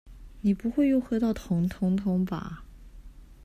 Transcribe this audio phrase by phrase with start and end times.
[0.41, 2.63] 你不會又喝到紅通通吧？